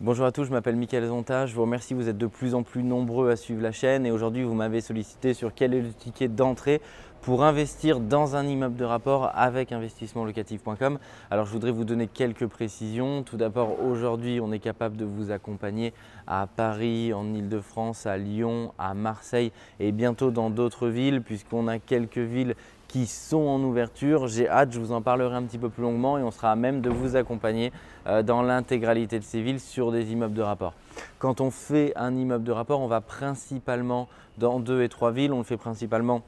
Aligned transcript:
Bonjour 0.00 0.26
à 0.26 0.32
tous, 0.32 0.44
je 0.44 0.50
m'appelle 0.50 0.74
Michael 0.74 1.06
Zonta, 1.06 1.46
je 1.46 1.54
vous 1.54 1.62
remercie, 1.62 1.94
vous 1.94 2.08
êtes 2.08 2.18
de 2.18 2.26
plus 2.26 2.54
en 2.54 2.62
plus 2.62 2.82
nombreux 2.82 3.30
à 3.30 3.36
suivre 3.36 3.62
la 3.62 3.72
chaîne 3.72 4.04
et 4.04 4.10
aujourd'hui 4.10 4.42
vous 4.42 4.54
m'avez 4.54 4.80
sollicité 4.80 5.34
sur 5.34 5.54
quel 5.54 5.74
est 5.74 5.82
le 5.82 5.92
ticket 5.92 6.28
d'entrée 6.28 6.80
pour 7.20 7.44
investir 7.44 8.00
dans 8.00 8.34
un 8.34 8.44
immeuble 8.44 8.74
de 8.74 8.84
rapport 8.84 9.30
avec 9.34 9.70
investissementlocatif.com. 9.70 10.98
Alors 11.30 11.46
je 11.46 11.52
voudrais 11.52 11.70
vous 11.70 11.84
donner 11.84 12.08
quelques 12.08 12.48
précisions. 12.48 13.22
Tout 13.22 13.36
d'abord, 13.36 13.80
aujourd'hui, 13.80 14.40
on 14.40 14.50
est 14.50 14.58
capable 14.58 14.96
de 14.96 15.04
vous 15.04 15.30
accompagner 15.30 15.92
à 16.26 16.48
Paris, 16.48 17.12
en 17.12 17.32
Ile-de-France, 17.32 18.06
à 18.06 18.16
Lyon, 18.16 18.72
à 18.78 18.94
Marseille 18.94 19.52
et 19.78 19.92
bientôt 19.92 20.32
dans 20.32 20.50
d'autres 20.50 20.88
villes 20.88 21.22
puisqu'on 21.22 21.68
a 21.68 21.78
quelques 21.78 22.18
villes 22.18 22.56
qui 22.92 23.06
sont 23.06 23.40
en 23.40 23.62
ouverture. 23.62 24.28
J'ai 24.28 24.46
hâte, 24.46 24.70
je 24.72 24.78
vous 24.78 24.92
en 24.92 25.00
parlerai 25.00 25.34
un 25.34 25.44
petit 25.44 25.56
peu 25.56 25.70
plus 25.70 25.82
longuement 25.82 26.18
et 26.18 26.22
on 26.22 26.30
sera 26.30 26.52
à 26.52 26.56
même 26.56 26.82
de 26.82 26.90
vous 26.90 27.16
accompagner 27.16 27.72
euh, 28.06 28.22
dans 28.22 28.42
l'intégralité 28.42 29.18
de 29.18 29.24
ces 29.24 29.40
villes 29.40 29.60
sur 29.60 29.92
des 29.92 30.12
immeubles 30.12 30.34
de 30.34 30.42
rapport. 30.42 30.74
Quand 31.18 31.40
on 31.40 31.50
fait 31.50 31.94
un 31.96 32.14
immeuble 32.14 32.44
de 32.44 32.52
rapport, 32.52 32.80
on 32.80 32.88
va 32.88 33.00
principalement 33.00 34.08
dans 34.36 34.60
deux 34.60 34.82
et 34.82 34.90
trois 34.90 35.10
villes, 35.10 35.32
on 35.32 35.38
le 35.38 35.44
fait 35.44 35.56
principalement 35.56 36.20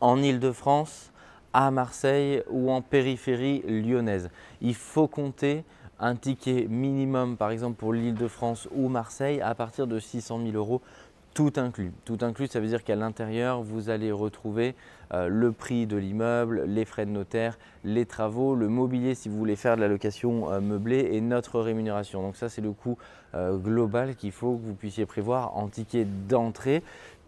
en 0.00 0.20
Ile-de-France, 0.20 1.12
à 1.52 1.70
Marseille 1.70 2.42
ou 2.50 2.72
en 2.72 2.82
périphérie 2.82 3.62
lyonnaise. 3.68 4.28
Il 4.60 4.74
faut 4.74 5.06
compter 5.06 5.62
un 6.00 6.16
ticket 6.16 6.66
minimum, 6.68 7.36
par 7.36 7.50
exemple 7.50 7.76
pour 7.76 7.92
l'Île-de-France 7.92 8.68
ou 8.74 8.88
Marseille, 8.88 9.40
à 9.40 9.54
partir 9.54 9.86
de 9.86 10.00
600 10.00 10.40
000 10.42 10.56
euros, 10.56 10.82
tout 11.36 11.52
inclus. 11.56 11.92
Tout 12.06 12.16
inclus, 12.22 12.46
ça 12.46 12.60
veut 12.60 12.66
dire 12.66 12.82
qu'à 12.82 12.96
l'intérieur, 12.96 13.62
vous 13.62 13.90
allez 13.90 14.10
retrouver 14.10 14.74
euh, 15.12 15.28
le 15.28 15.52
prix 15.52 15.86
de 15.86 15.98
l'immeuble, 15.98 16.64
les 16.66 16.86
frais 16.86 17.04
de 17.04 17.10
notaire, 17.10 17.58
les 17.84 18.06
travaux, 18.06 18.54
le 18.54 18.68
mobilier 18.68 19.14
si 19.14 19.28
vous 19.28 19.36
voulez 19.36 19.54
faire 19.54 19.76
de 19.76 19.82
la 19.82 19.88
location 19.88 20.50
euh, 20.50 20.60
meublée 20.60 21.10
et 21.12 21.20
notre 21.20 21.60
rémunération. 21.60 22.22
Donc 22.22 22.36
ça, 22.36 22.48
c'est 22.48 22.62
le 22.62 22.72
coût 22.72 22.96
euh, 23.34 23.58
global 23.58 24.16
qu'il 24.16 24.32
faut 24.32 24.56
que 24.56 24.64
vous 24.64 24.72
puissiez 24.72 25.04
prévoir 25.04 25.54
en 25.58 25.68
ticket 25.68 26.06
d'entrée 26.06 26.82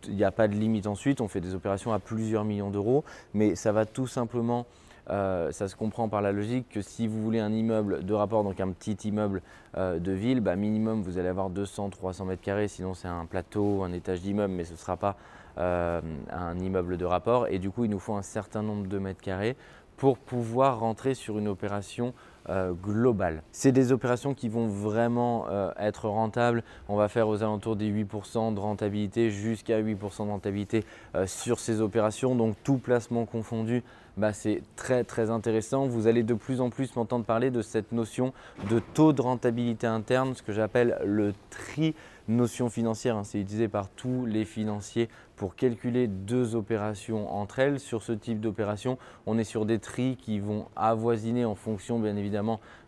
il 0.06 0.14
n'y 0.14 0.24
a 0.24 0.30
pas 0.30 0.46
de 0.46 0.54
limite 0.54 0.86
ensuite, 0.86 1.20
on 1.20 1.26
fait 1.26 1.40
des 1.40 1.54
opérations 1.54 1.92
à 1.92 1.98
plusieurs 1.98 2.44
millions 2.44 2.70
d'euros, 2.70 3.02
mais 3.34 3.56
ça 3.56 3.72
va 3.72 3.84
tout 3.84 4.06
simplement, 4.06 4.64
euh, 5.10 5.50
ça 5.52 5.68
se 5.68 5.76
comprend 5.76 6.08
par 6.08 6.20
la 6.20 6.32
logique 6.32 6.68
que 6.68 6.82
si 6.82 7.06
vous 7.06 7.22
voulez 7.22 7.40
un 7.40 7.52
immeuble 7.52 8.04
de 8.04 8.14
rapport, 8.14 8.44
donc 8.44 8.60
un 8.60 8.70
petit 8.70 9.08
immeuble 9.08 9.42
euh, 9.76 9.98
de 9.98 10.12
ville, 10.12 10.40
bah 10.40 10.56
minimum 10.56 11.02
vous 11.02 11.18
allez 11.18 11.28
avoir 11.28 11.50
200-300 11.50 12.26
mètres 12.26 12.42
carrés, 12.42 12.68
sinon 12.68 12.94
c'est 12.94 13.08
un 13.08 13.24
plateau, 13.24 13.82
un 13.82 13.92
étage 13.92 14.20
d'immeuble, 14.20 14.52
mais 14.52 14.64
ce 14.64 14.72
ne 14.72 14.76
sera 14.76 14.96
pas 14.96 15.16
euh, 15.58 16.00
un 16.30 16.58
immeuble 16.58 16.96
de 16.96 17.04
rapport. 17.04 17.48
Et 17.48 17.58
du 17.58 17.70
coup, 17.70 17.84
il 17.84 17.90
nous 17.90 17.98
faut 17.98 18.14
un 18.14 18.22
certain 18.22 18.62
nombre 18.62 18.86
de 18.86 18.98
mètres 18.98 19.22
carrés 19.22 19.56
pour 19.96 20.18
pouvoir 20.18 20.78
rentrer 20.78 21.14
sur 21.14 21.38
une 21.38 21.48
opération 21.48 22.14
euh, 22.50 22.72
globale. 22.72 23.42
C'est 23.52 23.72
des 23.72 23.92
opérations 23.92 24.32
qui 24.32 24.48
vont 24.48 24.66
vraiment 24.66 25.46
euh, 25.50 25.70
être 25.78 26.08
rentables. 26.08 26.62
On 26.88 26.96
va 26.96 27.08
faire 27.08 27.28
aux 27.28 27.42
alentours 27.42 27.76
des 27.76 27.90
8% 27.90 28.54
de 28.54 28.60
rentabilité 28.60 29.30
jusqu'à 29.30 29.82
8% 29.82 30.24
de 30.24 30.30
rentabilité 30.30 30.84
euh, 31.14 31.26
sur 31.26 31.60
ces 31.60 31.80
opérations. 31.80 32.34
Donc 32.34 32.56
tout 32.64 32.78
placement 32.78 33.26
confondu, 33.26 33.82
bah, 34.16 34.32
c'est 34.32 34.62
très 34.76 35.04
très 35.04 35.30
intéressant. 35.30 35.86
Vous 35.86 36.06
allez 36.06 36.22
de 36.22 36.34
plus 36.34 36.60
en 36.60 36.70
plus 36.70 36.96
m'entendre 36.96 37.24
parler 37.24 37.50
de 37.50 37.62
cette 37.62 37.92
notion 37.92 38.32
de 38.70 38.80
taux 38.94 39.12
de 39.12 39.20
rentabilité 39.20 39.86
interne, 39.86 40.34
ce 40.34 40.42
que 40.42 40.52
j'appelle 40.52 40.98
le 41.04 41.34
tri 41.50 41.94
notion 42.28 42.68
financière. 42.68 43.16
Hein. 43.16 43.24
c'est 43.24 43.40
utilisé 43.40 43.68
par 43.68 43.88
tous 43.88 44.26
les 44.26 44.44
financiers 44.44 45.08
pour 45.36 45.54
calculer 45.54 46.08
deux 46.08 46.56
opérations 46.56 47.32
entre 47.32 47.58
elles. 47.60 47.80
Sur 47.80 48.02
ce 48.02 48.12
type 48.12 48.40
d'opération, 48.40 48.98
on 49.26 49.38
est 49.38 49.44
sur 49.44 49.64
des 49.64 49.78
tris 49.78 50.16
qui 50.16 50.40
vont 50.40 50.66
avoisiner 50.76 51.44
en 51.44 51.54
fonction 51.54 51.98
bien 51.98 52.16
évidemment 52.16 52.37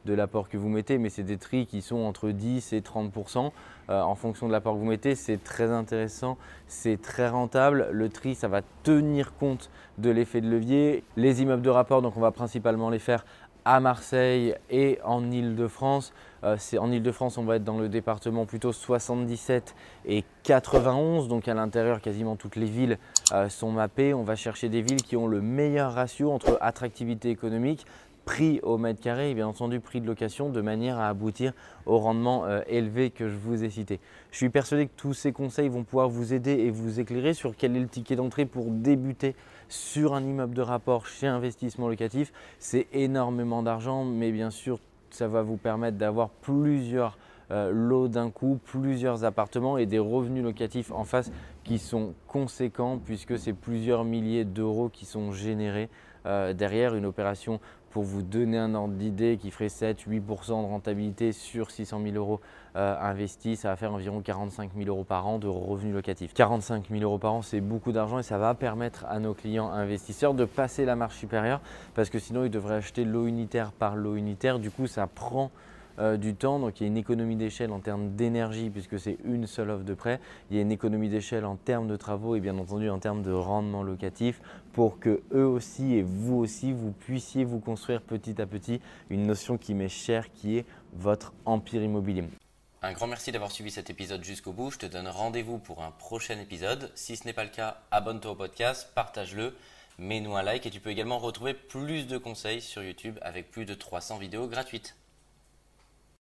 de 0.04 0.14
l'apport 0.14 0.48
que 0.48 0.56
vous 0.56 0.68
mettez, 0.68 0.98
mais 0.98 1.10
c'est 1.10 1.22
des 1.22 1.36
tris 1.36 1.66
qui 1.66 1.82
sont 1.82 1.98
entre 1.98 2.30
10 2.30 2.72
et 2.72 2.80
30% 2.80 3.50
euh, 3.90 4.00
en 4.00 4.14
fonction 4.14 4.46
de 4.46 4.52
l'apport 4.52 4.74
que 4.74 4.78
vous 4.78 4.86
mettez. 4.86 5.14
C'est 5.14 5.42
très 5.42 5.70
intéressant, 5.70 6.38
c'est 6.66 7.00
très 7.00 7.28
rentable. 7.28 7.88
Le 7.90 8.08
tri, 8.08 8.34
ça 8.34 8.48
va 8.48 8.62
tenir 8.82 9.34
compte 9.34 9.70
de 9.98 10.10
l'effet 10.10 10.40
de 10.40 10.48
levier. 10.48 11.04
Les 11.16 11.42
immeubles 11.42 11.62
de 11.62 11.70
rapport, 11.70 12.02
donc 12.02 12.16
on 12.16 12.20
va 12.20 12.30
principalement 12.30 12.90
les 12.90 12.98
faire 12.98 13.24
à 13.64 13.80
Marseille 13.80 14.54
et 14.70 14.98
en 15.04 15.30
Ile-de-France. 15.30 16.12
Euh, 16.44 16.56
en 16.78 16.90
Ile-de-France, 16.90 17.38
on 17.38 17.44
va 17.44 17.56
être 17.56 17.64
dans 17.64 17.78
le 17.78 17.88
département 17.88 18.46
plutôt 18.46 18.72
77 18.72 19.74
et 20.06 20.24
91, 20.44 21.28
donc 21.28 21.48
à 21.48 21.54
l'intérieur, 21.54 22.00
quasiment 22.00 22.36
toutes 22.36 22.56
les 22.56 22.66
villes 22.66 22.98
euh, 23.32 23.48
sont 23.48 23.70
mappées. 23.70 24.14
On 24.14 24.22
va 24.22 24.36
chercher 24.36 24.68
des 24.68 24.82
villes 24.82 25.02
qui 25.02 25.16
ont 25.16 25.26
le 25.26 25.40
meilleur 25.40 25.92
ratio 25.92 26.32
entre 26.32 26.56
attractivité 26.60 27.30
économique, 27.30 27.86
prix 28.24 28.60
au 28.62 28.78
mètre 28.78 29.00
carré 29.00 29.30
et 29.30 29.34
bien 29.34 29.46
entendu 29.46 29.80
prix 29.80 30.00
de 30.00 30.06
location 30.06 30.50
de 30.50 30.60
manière 30.60 30.98
à 30.98 31.08
aboutir 31.08 31.52
au 31.86 31.98
rendement 31.98 32.44
euh, 32.44 32.60
élevé 32.68 33.10
que 33.10 33.28
je 33.28 33.36
vous 33.36 33.64
ai 33.64 33.70
cité. 33.70 34.00
Je 34.30 34.36
suis 34.36 34.50
persuadé 34.50 34.86
que 34.86 34.92
tous 34.96 35.14
ces 35.14 35.32
conseils 35.32 35.68
vont 35.68 35.84
pouvoir 35.84 36.08
vous 36.08 36.32
aider 36.32 36.52
et 36.52 36.70
vous 36.70 37.00
éclairer 37.00 37.34
sur 37.34 37.56
quel 37.56 37.76
est 37.76 37.80
le 37.80 37.88
ticket 37.88 38.16
d'entrée 38.16 38.46
pour 38.46 38.66
débuter 38.70 39.34
sur 39.68 40.14
un 40.14 40.22
immeuble 40.22 40.54
de 40.54 40.62
rapport 40.62 41.06
chez 41.06 41.26
investissement 41.26 41.88
locatif. 41.88 42.32
C'est 42.58 42.86
énormément 42.92 43.62
d'argent, 43.62 44.04
mais 44.04 44.32
bien 44.32 44.50
sûr, 44.50 44.78
ça 45.10 45.28
va 45.28 45.42
vous 45.42 45.56
permettre 45.56 45.96
d'avoir 45.96 46.28
plusieurs 46.28 47.18
euh, 47.50 47.70
lots 47.72 48.08
d'un 48.08 48.30
coup, 48.30 48.58
plusieurs 48.64 49.24
appartements 49.24 49.78
et 49.78 49.86
des 49.86 49.98
revenus 49.98 50.44
locatifs 50.44 50.92
en 50.92 51.04
face 51.04 51.30
qui 51.64 51.78
sont 51.78 52.14
conséquents 52.26 52.98
puisque 53.04 53.38
c'est 53.38 53.52
plusieurs 53.52 54.04
milliers 54.04 54.44
d'euros 54.44 54.88
qui 54.88 55.04
sont 55.04 55.32
générés 55.32 55.88
euh, 56.26 56.52
derrière 56.52 56.94
une 56.94 57.06
opération 57.06 57.60
pour 57.90 58.04
vous 58.04 58.22
donner 58.22 58.56
un 58.56 58.74
ordre 58.74 58.94
d'idée 58.94 59.36
qui 59.36 59.50
ferait 59.50 59.66
7-8% 59.66 60.48
de 60.48 60.52
rentabilité 60.52 61.32
sur 61.32 61.70
600 61.70 62.00
000 62.04 62.14
euros 62.14 62.40
euh, 62.76 62.96
investis, 63.00 63.60
ça 63.60 63.68
va 63.70 63.76
faire 63.76 63.92
environ 63.92 64.20
45 64.20 64.70
000 64.76 64.88
euros 64.88 65.02
par 65.02 65.26
an 65.26 65.38
de 65.38 65.48
revenus 65.48 65.92
locatifs. 65.92 66.32
45 66.32 66.88
000 66.88 67.02
euros 67.02 67.18
par 67.18 67.34
an, 67.34 67.42
c'est 67.42 67.60
beaucoup 67.60 67.90
d'argent 67.90 68.20
et 68.20 68.22
ça 68.22 68.38
va 68.38 68.54
permettre 68.54 69.06
à 69.08 69.18
nos 69.18 69.34
clients 69.34 69.70
investisseurs 69.72 70.34
de 70.34 70.44
passer 70.44 70.84
la 70.84 70.94
marche 70.94 71.16
supérieure 71.16 71.60
parce 71.94 72.10
que 72.10 72.20
sinon 72.20 72.44
ils 72.44 72.50
devraient 72.50 72.76
acheter 72.76 73.04
lot 73.04 73.26
unitaire 73.26 73.72
par 73.72 73.96
lot 73.96 74.14
unitaire. 74.14 74.60
Du 74.60 74.70
coup, 74.70 74.86
ça 74.86 75.08
prend 75.08 75.50
euh, 76.00 76.16
du 76.16 76.34
temps. 76.34 76.58
Donc 76.58 76.80
il 76.80 76.84
y 76.84 76.86
a 76.86 76.88
une 76.88 76.96
économie 76.96 77.36
d'échelle 77.36 77.70
en 77.72 77.80
termes 77.80 78.16
d'énergie 78.16 78.70
puisque 78.70 78.98
c'est 78.98 79.18
une 79.24 79.46
seule 79.46 79.70
offre 79.70 79.84
de 79.84 79.94
prêt. 79.94 80.20
Il 80.50 80.56
y 80.56 80.58
a 80.58 80.62
une 80.62 80.72
économie 80.72 81.08
d'échelle 81.08 81.44
en 81.44 81.56
termes 81.56 81.86
de 81.88 81.96
travaux 81.96 82.34
et 82.36 82.40
bien 82.40 82.56
entendu 82.58 82.88
en 82.88 82.98
termes 82.98 83.22
de 83.22 83.32
rendement 83.32 83.82
locatif 83.82 84.40
pour 84.72 84.98
que 84.98 85.22
eux 85.32 85.46
aussi 85.46 85.94
et 85.94 86.02
vous 86.02 86.36
aussi 86.36 86.72
vous 86.72 86.92
puissiez 86.92 87.44
vous 87.44 87.60
construire 87.60 88.00
petit 88.00 88.40
à 88.40 88.46
petit 88.46 88.80
une 89.10 89.26
notion 89.26 89.58
qui 89.58 89.74
m'est 89.74 89.88
chère 89.88 90.32
qui 90.32 90.58
est 90.58 90.64
votre 90.94 91.32
empire 91.44 91.82
immobilier. 91.82 92.24
Un 92.82 92.94
grand 92.94 93.06
merci 93.06 93.30
d'avoir 93.30 93.50
suivi 93.50 93.70
cet 93.70 93.90
épisode 93.90 94.24
jusqu'au 94.24 94.52
bout. 94.52 94.70
Je 94.70 94.78
te 94.78 94.86
donne 94.86 95.06
rendez-vous 95.06 95.58
pour 95.58 95.82
un 95.82 95.90
prochain 95.90 96.38
épisode. 96.38 96.90
Si 96.94 97.14
ce 97.16 97.26
n'est 97.26 97.34
pas 97.34 97.44
le 97.44 97.50
cas, 97.50 97.82
abonne-toi 97.90 98.30
au 98.30 98.34
podcast, 98.34 98.90
partage-le, 98.94 99.54
mets-nous 99.98 100.34
un 100.34 100.42
like 100.42 100.64
et 100.64 100.70
tu 100.70 100.80
peux 100.80 100.88
également 100.88 101.18
retrouver 101.18 101.52
plus 101.52 102.06
de 102.06 102.16
conseils 102.16 102.62
sur 102.62 102.82
YouTube 102.82 103.18
avec 103.20 103.50
plus 103.50 103.66
de 103.66 103.74
300 103.74 104.16
vidéos 104.16 104.46
gratuites. 104.46 104.96